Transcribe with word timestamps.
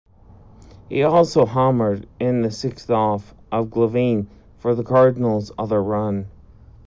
He 0.89 1.03
also 1.03 1.45
homered 1.45 2.07
in 2.19 2.41
the 2.41 2.49
sixth 2.49 2.89
off 2.89 3.35
of 3.51 3.67
Glavine 3.69 4.25
for 4.57 4.73
the 4.73 4.81
Cardinals' 4.83 5.51
other 5.59 5.83
run. 5.83 6.27